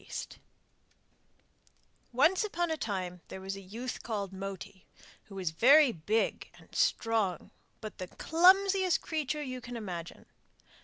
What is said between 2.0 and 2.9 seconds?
Once upon a